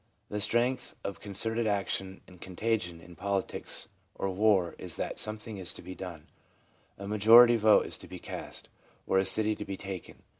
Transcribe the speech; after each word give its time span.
The 0.29 0.41
strength 0.41 0.95
of 1.03 1.19
concerted 1.19 1.67
action 1.67 2.21
and 2.25 2.41
con 2.41 2.55
tagion 2.55 3.03
in 3.03 3.15
politics 3.15 3.87
or 4.15 4.31
war 4.31 4.73
is 4.79 4.95
that 4.95 5.19
something 5.19 5.57
is 5.57 5.73
to 5.73 5.83
be 5.83 5.93
done— 5.93 6.25
a 6.97 7.07
majority 7.07 7.55
vote 7.55 7.85
is 7.85 7.99
to 7.99 8.07
be 8.07 8.17
cast, 8.17 8.67
or 9.05 9.19
a 9.19 9.25
city 9.25 9.55
to 9.55 9.63
be 9.63 9.77
taken. 9.77 10.23